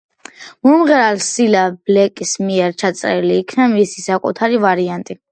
მომღერალ 0.67 1.19
სილა 1.25 1.65
ბლეკის 1.89 2.31
მიერ 2.45 2.73
ჩაწერილი 2.83 3.35
იქნა 3.41 3.67
მისი 3.75 4.03
საკუთარი 4.07 4.57
ვარიანტი. 4.65 5.17